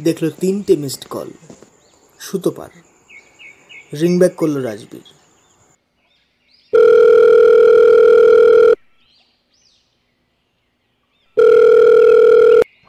দেখল 0.00 0.24
তিনটে 0.40 0.74
মিসড 0.76 1.04
কল 1.14 1.28
সুতোপার। 2.20 2.70
রিং 3.92 4.12
ব্যাক 4.20 4.34
করল 4.40 4.56
রাজবীর। 4.68 5.06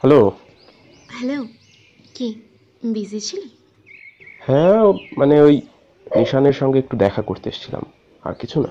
হ্যালো। 0.00 0.20
হ্যালো 1.14 1.38
কি 2.16 2.28
বিজি 2.94 3.20
ছিলি? 3.28 3.48
হ্যাঁ 4.46 4.82
মানে 5.18 5.34
ওই 5.46 5.54
নিশানের 6.06 6.56
সঙ্গে 6.60 6.78
একটু 6.78 6.94
দেখা 7.04 7.22
করতে 7.22 7.46
এসেছিলাম 7.48 7.84
আর 8.26 8.34
কিছু 8.40 8.58
না। 8.64 8.70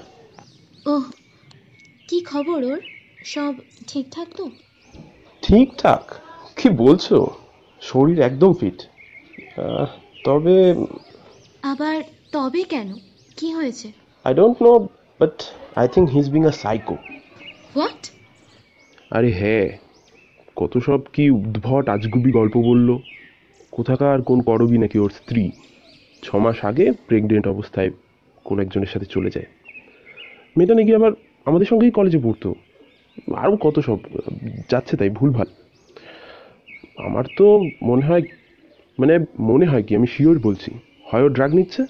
ও 0.91 0.93
কি 2.09 2.17
খবর 2.31 2.59
ওর? 2.71 2.81
সব 3.33 3.53
ঠিকঠাক 3.87 4.27
তো? 4.37 4.45
ঠিকঠাক 5.43 6.03
কি 6.57 6.67
বলছো? 6.83 7.17
শরীর 7.81 8.19
একদম 8.29 8.51
ফিট 8.59 8.79
তবে 10.25 10.55
আবার 11.71 11.97
তবে 12.33 12.63
কেন? 12.63 12.93
কি 13.37 13.51
হয়েছে? 13.51 13.87
I 14.25 14.33
don't 14.33 14.61
know 14.61 14.87
but 15.19 15.43
I 15.75 15.87
think 15.87 16.09
he 16.09 16.19
is 16.19 16.29
being 16.29 16.45
a 16.45 16.51
psycho 16.51 16.95
what 17.75 18.01
আরে 19.11 19.31
হ্যাঁ 19.31 19.67
কত 20.55 20.77
সব 20.77 21.01
কি 21.13 21.29
উদ্ভট 21.29 21.89
আজগুবি 21.89 22.31
গল্প 22.31 22.57
বলল। 22.57 22.97
কোথাকার 23.71 24.21
কোন 24.21 24.41
করবি 24.41 24.77
নাকি 24.77 24.99
ওর 24.99 25.09
স্ত্রী? 25.09 25.51
ছ 26.23 26.35
মাস 26.35 26.65
আগে 26.65 26.91
প্রেগনেন্ট 27.07 27.47
অবস্থায় 27.47 27.89
কোন 28.45 28.59
একজনের 28.59 28.87
সাথে 28.87 29.05
চলে 29.05 29.29
যায়। 29.29 29.45
মেয়েটা 30.55 30.75
নাকি 30.75 30.95
আবার 30.95 31.11
আমাদের 31.45 31.67
সঙ্গেই 31.67 31.91
কলেজে 31.91 32.17
পড়তো। 32.17 32.55
আরও 33.35 33.57
কত 33.57 33.79
সব 33.79 33.99
যাচ্ছে 34.69 34.97
তাই 34.97 35.09
ভুলভাল। 35.09 35.47
আমার 36.97 37.25
তো 37.37 37.45
মনে 37.83 38.05
হয় 38.05 38.21
মানে 38.99 39.19
মনে 39.39 39.65
হয় 39.65 39.83
কি 39.83 39.95
আমি 39.95 40.07
শিওর 40.07 40.39
বলছি। 40.39 40.71
হয় 41.11 41.23
ও 41.23 41.29
ড্রাগ 41.29 41.53
নিচ্ছে? 41.53 41.85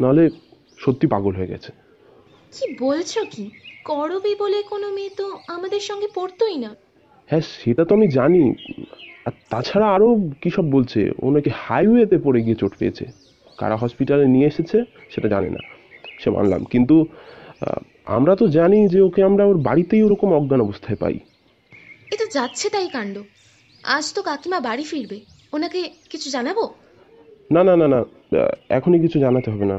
নাহলে 0.00 0.30
সত্যি 0.78 1.06
পাগল 1.06 1.32
হয়ে 1.34 1.46
গেছে। 1.46 1.70
কি 2.52 2.76
বলছো 2.80 3.20
কি? 3.30 3.50
করবি 3.84 4.34
বলে 4.34 4.62
কোনো 4.62 4.86
মেয়ে 4.90 5.10
তো 5.16 5.26
আমাদের 5.48 5.80
সঙ্গে 5.80 6.08
পড়তোই 6.14 6.56
না। 6.58 6.70
হ্যাঁ 7.26 7.40
সেটা 7.40 7.84
তো 7.84 7.94
আমি 7.94 8.08
জানি। 8.08 8.54
আর 9.26 9.32
তাছাড়া 9.50 9.86
আরও 9.94 10.08
কী 10.42 10.50
সব 10.50 10.66
বলছে? 10.70 11.00
ও 11.22 11.30
নাকি 11.30 11.50
হাইওয়েতে 11.54 12.18
পড়ে 12.18 12.40
গিয়ে 12.40 12.54
চোট 12.54 12.72
পেয়েছে। 12.78 13.04
কারা 13.58 13.76
হসপিটালে 13.76 14.26
নিয়ে 14.26 14.46
এসেছে 14.46 14.78
সেটা 15.10 15.28
জানে 15.28 15.50
না। 15.50 15.60
সে 16.18 16.30
মানলাম। 16.30 16.64
কিন্তু 16.64 17.06
আমরা 18.04 18.36
তো 18.36 18.44
জানি 18.48 18.88
যে 18.88 19.00
ওকে 19.00 19.20
আমরা 19.22 19.44
ওর 19.44 19.58
বাড়িতেই 19.58 20.02
ওরকম 20.02 20.28
অজ্ঞান 20.32 20.60
অবস্থায় 20.60 20.96
পাই। 20.96 21.18
এ 22.12 22.16
তো 22.16 22.26
যাচ্ছে 22.26 22.70
তাই 22.70 22.88
কাণ্ড। 22.88 23.18
আজ 23.82 24.14
তো 24.14 24.22
কাকিমা 24.22 24.60
বাড়ি 24.60 24.84
ফিরবে। 24.84 25.20
ওনাকে 25.52 25.80
কিছু 26.10 26.30
জানাব? 26.30 26.58
না 27.50 27.64
না 27.64 27.76
না 27.76 27.86
না। 27.88 28.00
এখনই 28.68 29.00
কিছু 29.00 29.18
জানাতে 29.18 29.50
হবে 29.50 29.64
না। 29.64 29.78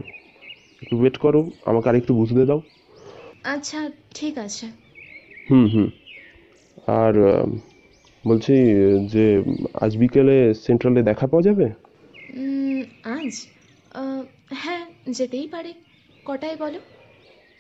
একটু 0.81 0.99
ওয়েট 0.99 1.17
করো 1.17 1.41
আমাকে 1.65 1.89
আর 1.89 1.95
একটু 1.95 2.13
বুঝতে 2.15 2.45
দাও। 2.45 2.61
আচ্ছা 3.43 3.79
ঠিক 4.15 4.37
আছে। 4.37 4.65
হুম 5.49 5.65
হুম। 5.67 5.87
আর 6.87 7.13
বলছি 8.27 8.53
যে 9.07 9.43
আজ 9.81 9.97
বিকেলে 9.97 10.53
সেন্ট্রালে 10.53 11.01
দেখা 11.03 11.27
পাওয়া 11.27 11.41
যাবে? 11.41 11.67
আজ? 13.03 13.47
হ্যাঁ 14.53 14.85
যেতেই 15.09 15.47
পারে। 15.47 15.73
কটায় 16.25 16.55
বলো? 16.55 16.79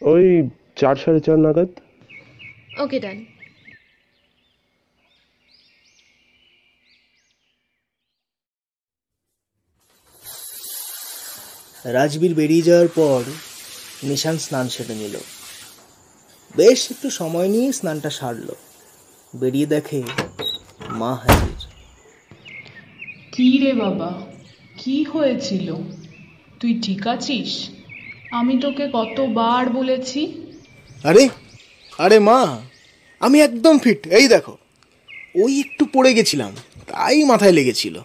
ওই 0.01 0.49
চার 0.75 0.95
সাড়ে 0.95 1.19
চার 1.19 1.39
নাগাদ। 1.39 1.69
ওকে 2.79 2.99
ডান 2.99 3.25
রাজবীর 11.85 12.33
বেরিয়ে 12.33 12.61
যাওয়ার 12.61 12.87
পর 12.87 13.23
নিশান 14.03 14.37
স্নান 14.37 14.69
সেরে 14.69 14.95
নিল। 14.95 15.17
বেশ 16.55 16.91
একটু 16.91 17.09
সময় 17.09 17.47
নিয়ে 17.47 17.71
স্নানটা 17.71 18.09
সারল। 18.09 18.53
বেরিয়ে 19.35 19.65
দেখে 19.65 20.03
মা 20.89 21.15
হাজির। 21.15 21.65
কি 23.31 23.57
রে 23.57 23.73
বাবা? 23.73 24.21
কি 24.77 25.03
হয়েছিল? 25.03 25.75
তুই 26.59 26.79
ঠিক 26.81 27.07
আছিস? 27.07 27.69
আমি 28.31 28.59
তোকে 28.61 28.87
কতবার 28.93 29.69
বলেছি। 29.69 30.51
আরে 31.03 31.29
আরে 31.97 32.19
মা 32.19 32.61
আমি 33.19 33.41
একদম 33.41 33.79
ফিট 33.79 34.07
এই 34.07 34.27
দেখো। 34.27 34.57
ওই 35.35 35.59
একটু 35.59 35.85
পড়ে 35.85 36.13
গেছিলাম 36.13 36.55
তাই 36.87 37.23
মাথায় 37.23 37.51
লেগেছিল। 37.51 37.99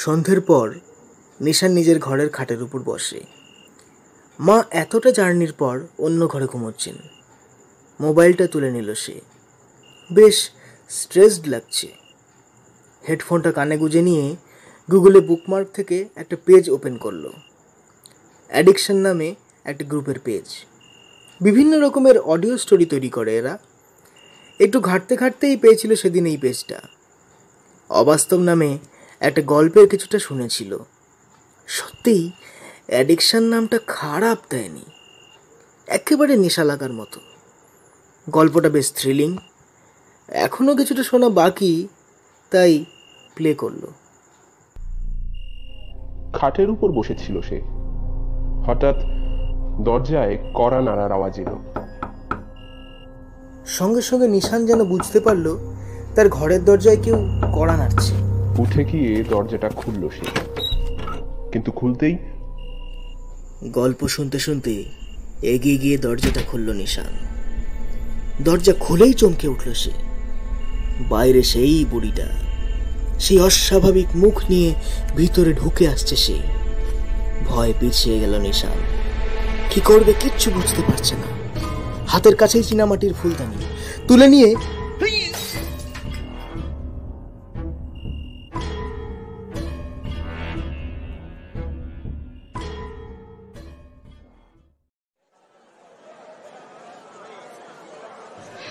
সন্ধ্যের 0.00 0.40
পর 0.40 0.74
নিশান 1.40 1.72
নিজের 1.72 1.98
ঘরের 1.98 2.28
খাটের 2.28 2.62
উপর 2.62 2.82
বসে। 2.82 3.20
মা 4.40 4.64
এতটা 4.70 5.10
জার্নির 5.10 5.52
পর 5.52 5.80
অন্য 5.98 6.26
ঘরে 6.26 6.46
ঘুমোচ্ছেন। 6.46 6.94
মোবাইলটা 8.00 8.46
তুলে 8.46 8.70
নিল 8.70 8.94
সে। 8.94 9.20
বেশ 10.12 10.50
স্ট্রেসড 10.88 11.48
লাগছে। 11.48 11.88
হেডফোনটা 13.08 13.52
কানে 13.52 13.78
গুজে 13.78 14.02
নিয়ে 14.02 14.36
গুগলে 14.90 15.20
বুকমার্ক 15.20 15.68
থেকে 15.74 16.08
একটা 16.16 16.36
পেজ 16.44 16.70
ওপেন 16.70 16.96
করল। 16.96 17.28
অ্যাডিকশন 18.48 18.96
নামে 18.96 19.34
একটা 19.64 19.84
গ্রুপের 19.84 20.18
পেজ। 20.18 20.44
বিভিন্ন 21.40 21.80
রকমের 21.80 22.18
অডিও 22.18 22.58
স্টোরি 22.58 22.86
তৈরি 22.86 23.08
করে 23.08 23.36
এরা। 23.36 23.58
একটু 24.60 24.80
ঘাঁটতে 24.80 25.16
ঘাঁটতেই 25.16 25.56
পেয়েছিল 25.56 25.94
সেদিন 25.94 26.26
এই 26.26 26.36
পেজটা। 26.36 26.80
অবাস্তব 27.88 28.40
নামে 28.40 28.78
একটা 29.20 29.42
গল্পের 29.42 29.88
কিছুটা 29.88 30.18
শুনেছিল। 30.18 30.78
সত্যিই 31.66 32.32
অ্যাডিকশান 32.86 33.42
নামটা 33.42 33.78
খারাপ 33.86 34.38
দেয়নি। 34.50 34.84
একেবারে 35.86 36.36
নেশা 36.36 36.64
লাগার 36.64 36.92
মতো। 36.92 37.20
গল্পটা 38.30 38.68
বেশ 38.68 38.92
থ্রিলিং 38.92 39.36
এখনও 40.28 40.76
কিছুটা 40.76 41.02
শোনা 41.02 41.28
বাকি 41.28 41.88
তাই 42.50 42.84
প্লে 43.34 43.54
করল। 43.54 43.86
খাটের 46.32 46.70
উপর 46.70 46.92
বসেছিল 46.92 47.40
সে। 47.40 47.60
হঠাৎ 48.66 48.96
দরজায় 49.84 50.52
কড়া 50.54 50.80
নাড়ার 50.80 51.12
আওয়াজ 51.12 51.40
এলো। 51.40 51.62
সঙ্গে 53.66 54.02
সঙ্গে 54.02 54.28
নিশান 54.28 54.66
যেন 54.66 54.84
বুঝতে 54.84 55.20
পারল 55.20 55.56
তার 56.14 56.28
ঘরের 56.28 56.64
দরজায় 56.64 57.02
কেউ 57.02 57.16
কড়া 57.54 57.76
নাড়ছে। 57.76 58.29
উঠে 58.58 58.84
গিয়ে 58.84 59.24
দরজাটা 59.24 59.68
খুলল 59.68 60.08
সে। 60.08 60.26
কিন্তু 61.52 61.72
খুলতেই 61.72 62.16
গল্প 63.64 64.08
শুনতে 64.08 64.38
শুনতে 64.38 64.84
এগিয়ে 65.42 65.76
গিয়ে 65.76 65.98
দরজাটা 65.98 66.40
খুলল 66.46 66.72
নিশান। 66.72 67.26
দরজা 68.44 68.72
খুলেই 68.80 69.12
চমকে 69.12 69.48
উঠল 69.48 69.72
সে। 69.72 69.90
বাইরে 71.08 71.42
সেই 71.42 71.84
বুড়িটা, 71.90 72.26
সেই 73.20 73.40
অস্বাভাবিক 73.40 74.06
মুখ 74.14 74.42
নিয়ে 74.50 74.74
ভিতরে 75.16 75.52
ঢুকে 75.52 75.88
আসছে 75.88 76.16
সে। 76.16 76.34
ভয় 77.46 77.72
পিছিয়ে 77.80 78.20
গেল 78.20 78.38
নিশান। 78.38 78.70
কি 79.70 79.80
করবে 79.80 80.12
কিচ্ছু 80.20 80.50
বুঝতে 80.50 80.82
পারছে 80.82 81.14
না। 81.14 81.60
হাতের 82.06 82.36
কাছেই 82.36 82.62
চীনামাটির 82.62 83.14
ফুলদানি। 83.22 83.56
তুলে 84.08 84.28
নিয়ে 84.28 84.54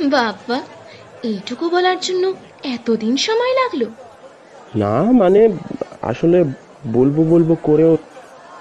বাবা 0.09 0.57
এইটুকু 1.23 1.65
বলার 1.69 1.99
জন্য 2.01 2.23
এতদিন 2.75 3.13
সময় 3.17 3.53
লাগল। 3.53 3.81
না 4.75 4.93
মানে 5.11 5.41
আসলে 6.01 6.37
বলব 6.93 7.17
বলব 7.29 7.49
করেও 7.63 7.93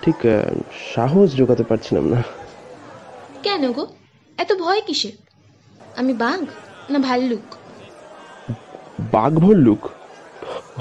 ঠিক 0.02 0.18
সাহস 0.94 1.28
জোগাতে 1.34 1.64
পারছিলাম 1.64 2.04
না। 2.04 2.20
কেন 3.42 3.62
গো? 3.72 3.84
এত 4.38 4.50
ভয় 4.52 4.80
কিসের? 4.80 5.14
আমি 5.96 6.12
বাঘ 6.12 6.40
না 6.90 6.98
ভাল্লুক? 6.98 7.46
বাঘ 9.12 9.32
ভল্লুক? 9.38 9.82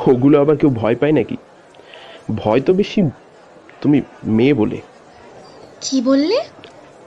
ওগুলো 0.08 0.36
আবার 0.42 0.56
কেউ 0.58 0.70
ভয় 0.70 0.96
পায় 0.96 1.12
নাকি? 1.12 1.38
ভয় 2.36 2.62
তো 2.62 2.72
বেশি 2.74 3.00
তুমি 3.82 4.02
মেয়ে 4.38 4.54
বলে। 4.54 4.78
কি 5.82 5.98
বললে? 6.02 6.38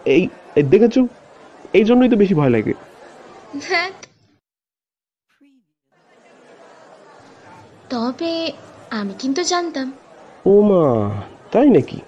এই 0.07 0.23
এই 0.57 0.63
দেখেছ? 0.63 0.97
এই 1.73 1.85
জন্যই 1.85 2.09
তো 2.09 2.17
বেশি 2.17 2.35
ভয় 2.35 2.51
লাগে। 2.51 2.75
তবে 7.91 8.53
আমি 8.91 9.15
কিন্তু 9.19 9.43
জানতাম। 9.43 9.93
ও 10.47 10.63
মা 10.63 10.85
তাই 11.53 11.71
নাকি? 11.71 12.01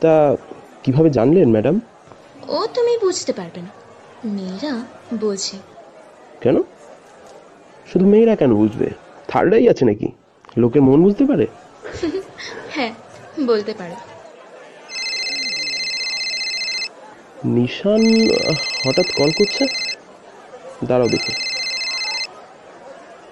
তা 0.00 0.36
কীভাবে 0.82 1.10
জানলেন 1.10 1.50
ম্যাডাম? 1.50 1.80
ও 2.48 2.66
তুমি 2.66 2.98
বুঝতে 2.98 3.32
পারবে 3.32 3.60
না। 3.62 3.68
মেয়েরা 4.24 4.72
বোঝে। 5.16 5.58
কেন? 6.40 6.62
শুধু 7.92 8.06
মেয়েরা 8.06 8.36
কেন 8.36 8.54
বুঝবে? 8.54 8.90
থার্ডাই 9.28 9.68
আছে 9.68 9.84
নাকি? 9.84 10.08
লোকের 10.56 10.82
মন 10.82 11.02
বুঝতে 11.02 11.24
পারে? 11.24 11.46
হ্যাঁ 12.70 12.94
বলতে 13.46 13.74
পারে। 13.78 13.94
নিশান 17.44 18.02
হঠাৎ 18.86 19.06
কল 19.16 19.30
করছে? 19.30 19.93
দাঁড়াও 20.84 21.08
দেখি। 21.08 21.32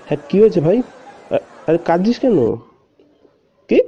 হ্যাঁ 0.07 0.19
কি 0.29 0.41
হয়েছে 0.41 0.61
ভাই? 0.61 0.83
আরে 1.67 1.79
কাঁদছিস 1.79 2.19
কেন? 2.19 2.57
কি? 3.69 3.81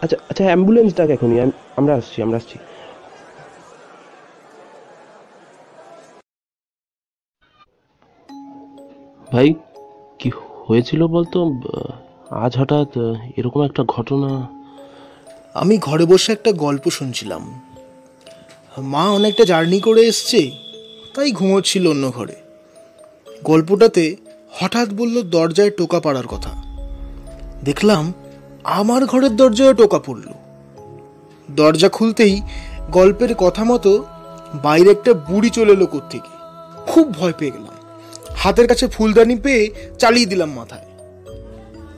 আচ্ছা 0.00 0.16
আচ্ছা 0.28 0.44
অ্যাম্বুলেন্স 0.44 0.94
ডাক 0.94 1.10
এখনই। 1.10 1.40
আম- 1.40 1.50
আমরা 1.76 1.94
আসছি 1.94 2.22
আমরা 2.22 2.36
আসছি। 2.36 2.58
ভাই, 9.32 9.54
কি 10.18 10.30
হয়েছিল 10.38 11.06
বলতো? 11.06 11.50
আজ 12.30 12.58
হঠাৎ 12.58 12.98
এরকম 13.36 13.64
একটা 13.64 13.82
ঘটনা। 13.82 14.48
আমি 15.54 15.78
ঘরে 15.78 16.04
বসে 16.04 16.32
একটা 16.32 16.52
গল্প 16.52 16.90
শুনছিলাম। 16.90 17.60
মা 18.78 19.10
অনেকটা 19.10 19.44
জার্নি 19.44 19.80
করে 19.80 20.00
এসছে। 20.00 20.65
তাই 21.16 21.32
ঘুমোচ্ছিল 21.32 21.86
অন্য 21.86 22.10
ঘরে। 22.10 22.34
গল্পটাতে 23.44 24.16
হঠাৎ 24.52 24.88
বলল 24.88 25.22
দরজায় 25.22 25.70
টোকা 25.70 26.00
পাড়ার 26.00 26.26
কথা। 26.26 26.50
দেখলাম 27.64 28.12
আমার 28.64 29.06
ঘরের 29.06 29.36
দরজায় 29.36 29.74
টোকা 29.74 29.98
পড়ল। 29.98 30.22
দরজা 31.50 31.88
খুলতেই 31.88 32.42
গল্পের 32.92 33.34
কথা 33.34 33.64
মতো 33.64 34.04
বাইরে 34.62 34.90
একটা 34.90 35.14
বুড়ি 35.14 35.50
চলে 35.50 35.72
এলো 35.72 35.86
থেকে 36.10 36.28
খুব 36.86 37.14
ভয় 37.14 37.32
পেয়ে 37.38 37.50
গেলাম। 37.50 37.74
হাতের 38.36 38.68
কাছে 38.68 38.88
ফুলদানি 38.88 39.36
পেয়ে 39.36 39.70
চালিয়ে 39.98 40.26
দিলাম 40.26 40.50
মাথায়। 40.52 40.84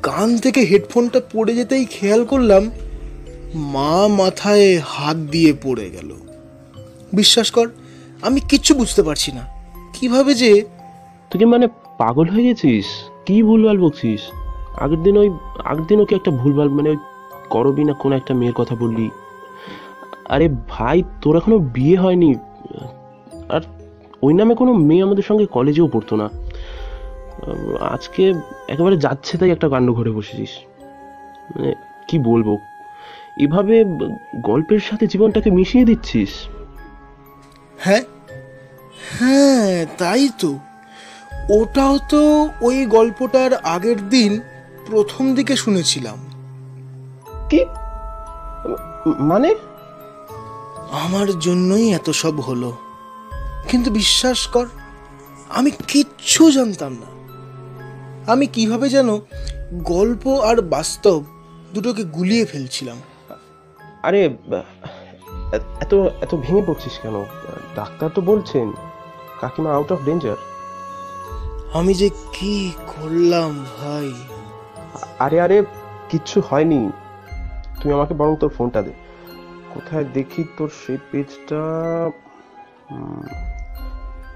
কান 0.03 0.39
থেকে 0.39 0.61
হেডফোনটা 0.61 1.21
পড়ে 1.33 1.55
যেতেই 1.55 1.85
খেয়াল 1.85 2.25
করলাম 2.25 2.71
মা 3.55 4.09
মাথায় 4.09 4.79
হাত 4.79 5.17
দিয়ে 5.17 5.53
পড়ে 5.63 5.91
গেল। 5.91 6.15
বিশ্বাস 7.13 7.51
কর 7.51 7.69
আমি 8.23 8.41
কিচ্ছু 8.41 8.75
বুঝতে 8.75 9.03
পারছি 9.03 9.33
না। 9.33 9.41
কীভাবে 9.93 10.35
যে? 10.35 10.65
তুই 11.31 11.45
মানে 11.45 11.69
পাগল 11.99 12.29
হয়ে 12.29 12.43
গেছিস? 12.43 12.87
কি 13.27 13.43
ভুলভাল 13.43 13.79
বকছিস? 13.79 14.21
আগের 14.79 15.03
দিন 15.03 15.17
ওই 15.17 15.31
আগের 15.65 15.87
দিনও 15.87 16.05
কি 16.05 16.15
একটা 16.15 16.31
ভুলভাল 16.31 16.69
মানে 16.69 16.91
ওই 16.91 16.97
করবি 17.51 17.85
না 17.85 17.93
কোনো 17.93 18.17
একটা 18.17 18.35
মেয়ের 18.35 18.55
কথা 18.55 18.75
বললি। 18.75 19.11
আরে 20.29 20.49
ভাই, 20.69 21.03
তোর 21.23 21.37
এখনও 21.37 21.59
বিয়ে 21.59 21.97
হয়নি। 21.97 22.35
আর 23.49 23.61
ওই 24.23 24.35
নামে 24.35 24.55
কোনো 24.55 24.73
মেয়ে 24.73 25.03
আমাদের 25.03 25.23
সঙ্গে 25.23 25.47
কলেজেও 25.47 25.87
পড়তো 25.87 26.17
না। 26.17 26.29
আজকে 27.81 28.35
একেবারে 28.69 28.97
যাচ্ছে 28.97 29.39
তাই 29.39 29.51
একটা 29.51 29.69
কাণ্ড 29.69 29.93
ঘরে 29.93 30.11
বসেছিস। 30.11 30.49
মানে 31.57 31.75
কি 32.09 32.19
বলব? 32.19 32.59
এভাবে 33.41 33.85
গল্পের 34.37 34.81
সাথে 34.81 35.07
জীবনটাকে 35.07 35.51
মিশিয়ে 35.51 35.85
দিচ্ছিস। 35.85 36.29
হ্যাঁ? 37.79 38.03
হ্যাঁ 39.21 39.87
তাই 39.99 40.29
তো। 40.39 40.59
ওটাও 41.49 41.99
তো 42.09 42.51
ওই 42.61 42.87
গল্পটার 42.87 43.55
আগের 43.55 44.09
দিন 44.09 44.41
প্রথম 44.87 45.35
দিকে 45.35 45.57
শুনেছিলাম। 45.57 46.19
কি? 47.51 47.65
মানে? 49.07 49.55
আমার 50.91 51.39
জন্যই 51.39 51.93
এত 51.93 52.11
সব 52.11 52.41
হলো। 52.41 52.77
কিন্তু 53.69 53.91
বিশ্বাস 53.91 54.47
কর 54.47 54.67
আমি 55.49 55.71
কিচ্ছু 55.71 56.51
জানতাম 56.51 56.93
না। 56.93 57.19
আমি 58.33 58.47
কীভাবে 58.47 58.89
যেন 58.89 59.21
গল্প 59.73 60.29
আর 60.29 60.63
বাস্তব 60.63 61.25
দুটোকে 61.75 62.05
গুলিয়ে 62.05 62.45
ফেলছিলাম। 62.45 62.97
আরে 64.03 64.25
এত 65.81 65.95
এত 65.95 66.35
ভেঙে 66.35 66.63
পড়ছিস 66.67 66.99
কেন? 67.03 67.25
ডাক্তার 67.77 68.11
তো 68.15 68.21
বলছেন 68.21 68.73
কাকিমা 69.41 69.75
আউট 69.75 69.93
অফ 69.93 70.05
ডেঞ্জার 70.05 70.37
আমি 71.75 71.95
যে 71.95 72.11
কি 72.33 72.73
করলাম 72.87 73.67
ভাই? 73.81 74.15
আরে 75.19 75.41
আরে 75.41 75.63
কিচ্ছু 76.09 76.41
হয়নি। 76.51 76.91
তুমি 77.83 77.95
আমাকে 77.95 78.15
বরং 78.15 78.37
তোর 78.37 78.49
ফোনটা 78.49 78.83
দে। 78.83 78.93
কোথায় 79.75 80.05
দেখি 80.05 80.45
তোর 80.57 80.69
সেই 80.87 80.99
পেজটা 81.11 81.63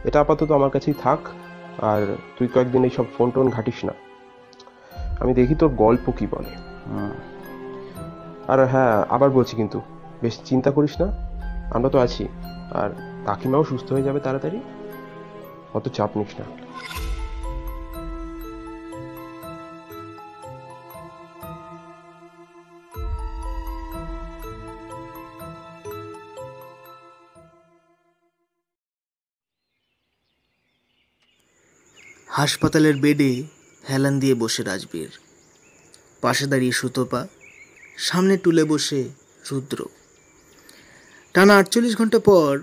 এটা 0.05 0.21
আপাতত 0.21 0.53
আমার 0.53 0.71
কাছেই 0.71 0.95
থাক 1.03 1.19
আর 1.79 2.17
তুই 2.39 2.49
কয়েকদিন 2.49 2.85
এইসব 2.85 3.05
ফোন 3.19 3.31
টোন 3.31 3.51
ঘাটিস 3.51 3.85
না। 3.85 3.93
আমি 5.21 5.35
দেখি 5.35 5.55
তোর 5.55 5.69
গল্প 5.69 6.11
কি 6.19 6.27
বলে। 6.27 6.53
আর 8.49 8.67
হ্যাঁ 8.67 9.05
আবার 9.09 9.31
বলছি 9.31 9.57
কিন্তু 9.57 9.81
বেশ 10.23 10.41
চিন্তা 10.45 10.71
করিস 10.71 11.01
না। 11.01 11.09
আমরা 11.75 11.89
তো 11.89 11.99
আছি। 11.99 12.29
আর 12.71 13.12
কাকিমাও 13.27 13.65
সুস্থ 13.65 13.93
হয়ে 13.93 14.03
যাবে 14.03 14.21
তাড়াতাড়ি? 14.21 14.61
অত 15.75 15.89
চাপ 15.89 16.17
নিস 16.17 16.41
না। 16.41 16.47
হাসপাতালের 32.29 32.97
বেডে 32.97 33.45
হেলান 33.91 34.21
দিয়ে 34.21 34.35
বসে 34.35 34.63
রাজবীর। 34.63 35.09
পাশে 36.21 36.47
দাঁড়িয়ে 36.47 36.73
সুতপা, 36.73 37.27
সামনে 37.97 38.37
টুলে 38.39 38.65
বসে 38.65 39.09
রুদ্র। 39.53 39.85
টানা 41.35 41.59
আটচল্লিশ 41.59 41.97
ঘণ্টা 41.97 42.19
পর 42.19 42.61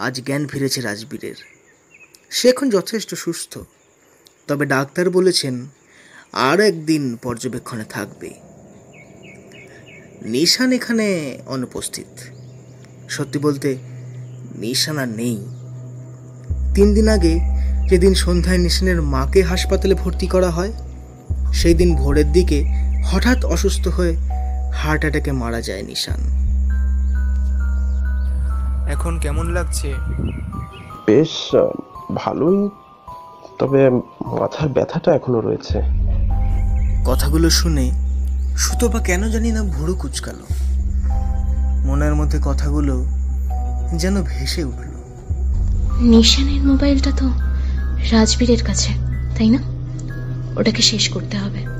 আজ 0.00 0.20
জ্ঞান 0.20 0.46
ফিরেছে 0.46 0.80
রাজবীরের। 0.80 1.34
সে 2.30 2.48
এখন 2.48 2.70
যথেষ্ট 2.70 3.14
সুস্থ। 3.14 3.58
তবে 4.48 4.66
ডাক্তার 4.66 5.10
বলেছেন, 5.10 5.66
আর 6.32 6.60
একদিন 6.60 7.16
পর্যবেক্ষণে 7.16 7.84
থাকবে। 7.84 8.30
নিশান 10.22 10.72
এখানে 10.72 11.38
অনুপস্থিত। 11.46 12.06
সত্যি 13.10 13.38
বলতে, 13.38 13.78
নিশান 14.54 14.98
আর 14.98 15.08
নেই। 15.08 15.36
তিন 16.74 16.94
দিন 16.94 17.08
আগে 17.08 17.40
যেদিন 17.88 18.14
সন্ধ্যায় 18.14 18.58
নিশানের 18.58 19.02
মাকে 19.02 19.42
হাসপাতালে 19.42 19.94
ভর্তি 19.94 20.26
করা 20.26 20.50
হয়, 20.50 20.72
সেই 21.52 21.74
দিন 21.74 21.96
ভোরের 21.96 22.32
দিকে 22.32 22.64
হঠাৎ 23.04 23.44
অসুস্থ 23.44 23.88
হয়ে 23.88 24.16
হার্ট 24.72 25.00
অ্যাটাকে 25.00 25.32
মারা 25.32 25.60
যায় 25.60 25.82
নিশান। 25.82 26.39
এখন 28.90 29.18
কেমন 29.18 29.46
লাগছে? 29.50 29.94
বেশ 31.06 31.32
ভালোই 32.14 32.68
তবে 33.58 33.90
মাথার 34.38 34.68
ব্যথাটা 34.68 35.14
এখনও 35.14 35.40
রয়েছে। 35.40 35.78
কথাগুলো 37.04 37.50
শুনে 37.50 37.90
সুতপা 38.56 39.00
কেন 39.00 39.22
জানি 39.28 39.50
না 39.52 39.62
ভুরু 39.62 39.94
কুচকালো। 39.94 40.46
মনের 41.86 42.14
মধ্যে 42.14 42.38
কথাগুলো 42.44 43.06
যেন 43.96 44.22
ভেসে 44.22 44.64
উঠল। 44.64 44.90
নিশানের 46.00 46.62
মোবাইলটা 46.62 47.10
তো 47.16 47.26
রাজবীরের 48.12 48.64
কাছে 48.64 48.90
তাই 49.38 49.50
না? 49.50 49.60
ওটাকে 50.60 50.82
শেষ 50.82 51.08
করতে 51.08 51.36
হবে। 51.38 51.79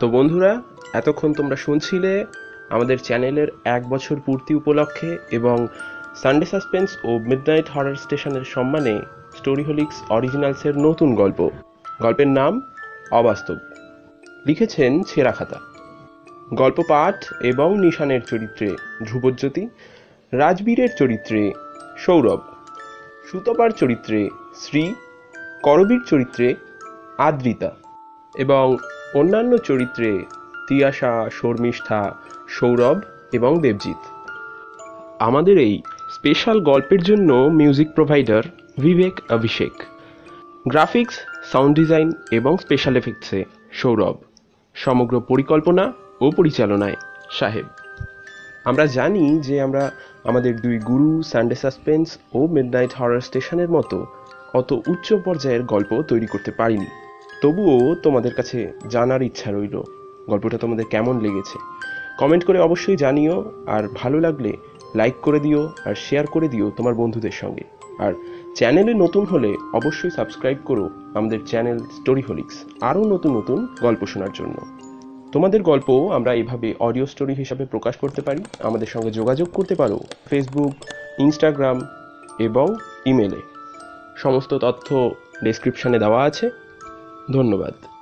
তো 0.00 0.08
বন্ধুরা, 0.08 0.62
এতক্ষণ 0.92 1.32
তোমরা 1.32 1.56
শুনছিলে 1.56 2.26
আমাদের 2.70 2.98
চ্যানেলের 2.98 3.48
এক 3.64 3.88
বছর 3.88 4.16
পূর্তি 4.26 4.54
উপলক্ষে 4.54 5.18
এবং 5.30 5.66
সানডে 6.14 6.46
সাসপেন্স 6.46 6.96
ও 7.04 7.18
মিডনাইট 7.18 7.68
হরার 7.68 7.94
স্টেশনের 7.94 8.44
সম্মানে 8.44 9.00
স্টোরিহোলিক্স 9.36 10.02
অরিজিনালসের 10.10 10.78
নতুন 10.78 11.14
গল্প। 11.14 11.50
গল্পের 12.02 12.28
নাম 12.28 12.62
অবাস্তব। 13.10 13.56
লিখেছেন 14.46 15.02
ছেঁড়া 15.02 15.32
খাতা। 15.32 15.60
গল্প 16.54 16.82
পাঠ 16.88 17.14
এবং 17.40 17.80
নিশানের 17.80 18.20
চরিত্রে 18.22 18.76
ধ্রুবজ্যোতি, 19.04 19.68
রাজবীরের 20.32 20.88
চরিত্রে 20.98 21.52
সৌরভ, 21.96 22.40
সুতপার 23.30 23.70
চরিত্রে 23.70 24.28
শ্রী, 24.56 24.94
করবীর 25.62 26.00
চরিত্রে 26.06 26.54
আদ্রিতা 27.18 27.70
এবং 28.34 28.76
অন্যান্য 29.18 29.52
চরিত্রে 29.58 30.24
তিয়াশা, 30.68 31.28
শর্মিষ্ঠা, 31.32 32.14
সৌরভ 32.48 32.98
এবং 33.32 33.60
দেবজিৎ। 33.60 34.02
আমাদের 35.18 35.58
এই 35.58 35.82
স্পেশাল 36.14 36.60
গল্পের 36.60 37.02
জন্য 37.02 37.30
music 37.34 37.88
provider 37.94 38.42
Bibek 38.78 39.14
Abhishek 39.30 39.72
graphics 40.68 41.16
sound 41.52 41.76
design 41.76 42.12
এবং 42.30 42.56
স্পেশাল 42.56 42.96
এফেক্টসে 42.96 43.44
সৌরভ। 43.72 44.16
সমগ্র 44.74 45.20
পরিকল্পনা 45.20 45.92
ও 46.20 46.30
পরিচালনায় 46.30 46.96
সাহেব। 47.30 47.66
আমরা 48.64 48.86
জানি 48.86 49.24
যে 49.40 49.54
আমরা 49.60 49.90
আমাদের 50.24 50.60
দুই 50.60 50.78
গুরু 50.78 51.22
সানডে 51.22 51.54
সাসপেন্স 51.54 52.08
ও 52.34 52.46
মিডনাইট 52.46 52.92
হরার 52.94 53.20
স্টেশনের 53.20 53.68
মতো 53.68 54.06
অত 54.54 54.70
উচ্চ 54.72 55.14
পর্যায়ের 55.24 55.62
গল্প 55.62 55.90
তৈরি 56.02 56.26
করতে 56.26 56.50
পারিনি। 56.50 57.05
তবুও 57.42 57.94
তোমাদের 57.94 58.34
কাছে 58.34 58.72
জানার 58.90 59.22
ইচ্ছা 59.22 59.52
রইল। 59.52 59.82
গল্পটা 60.26 60.58
তোমাদের 60.58 60.84
কেমন 60.90 61.20
লেগেছে? 61.20 61.58
কমেন্ট 62.18 62.44
করে 62.44 62.58
অবশ্যই 62.58 62.96
জানিও, 62.96 63.52
আর 63.66 63.88
ভালো 63.94 64.20
লাগলে 64.20 64.56
লাইক 64.94 65.14
করে 65.22 65.40
দিও, 65.40 65.68
আর 65.84 65.94
শেয়ার 65.94 66.26
করে 66.26 66.48
দিও 66.48 66.70
তোমার 66.70 66.94
বন্ধুদের 66.94 67.30
সঙ্গে। 67.30 67.64
আর 67.98 68.12
চ্যানেলে 68.54 68.94
নতুন 68.94 69.24
হলে 69.24 69.56
অবশ্যই 69.72 70.10
সাবস্ক্রাইব 70.10 70.58
করো 70.64 70.90
আমাদের 71.14 71.38
চ্যানেল 71.46 71.78
স্টোরি 71.78 72.22
হোলিক্স 72.22 72.64
আরও 72.80 73.04
নতুন 73.04 73.36
নতুন 73.36 73.66
গল্প 73.82 74.06
শোনার 74.06 74.32
জন্য। 74.34 74.56
তোমাদের 75.32 75.62
গল্প 75.62 76.08
আমরা 76.12 76.34
এভাবে 76.34 76.74
অডিও 76.80 77.06
স্টোরি 77.06 77.34
হিসাবে 77.34 77.66
প্রকাশ 77.66 77.96
করতে 77.96 78.22
পারি। 78.22 78.44
আমাদের 78.60 78.86
সঙ্গে 78.86 79.10
যোগাযোগ 79.10 79.48
করতে 79.52 79.74
পারো 79.74 80.00
ফেসবুক 80.30 80.72
ইনস্টাগ্রাম 81.18 81.80
এবং 82.38 82.74
ইমেলে 83.06 83.40
সমস্ত 84.16 84.54
তথ্য 84.54 85.10
ডেসক্রিপশনে 85.44 85.98
দেওয়া 85.98 86.22
আছে। 86.22 86.50
ধন্যবাদ। 87.32 87.95